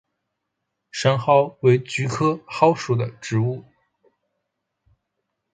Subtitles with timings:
[0.89, 3.63] 山蒿为菊科蒿属的植物。